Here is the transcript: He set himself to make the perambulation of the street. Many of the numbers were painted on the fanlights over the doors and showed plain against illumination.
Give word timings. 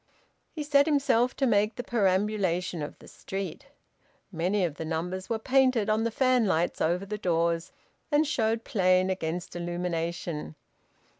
He 0.51 0.63
set 0.63 0.87
himself 0.87 1.35
to 1.35 1.45
make 1.45 1.75
the 1.75 1.83
perambulation 1.83 2.81
of 2.81 2.97
the 2.97 3.07
street. 3.07 3.67
Many 4.31 4.65
of 4.65 4.73
the 4.77 4.83
numbers 4.83 5.29
were 5.29 5.37
painted 5.37 5.91
on 5.91 6.05
the 6.05 6.09
fanlights 6.11 6.81
over 6.81 7.05
the 7.05 7.19
doors 7.19 7.71
and 8.11 8.25
showed 8.25 8.63
plain 8.63 9.11
against 9.11 9.55
illumination. 9.55 10.55